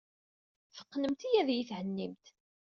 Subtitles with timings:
[0.75, 2.25] Teqqnemt-iyi ad iyi-thennimt.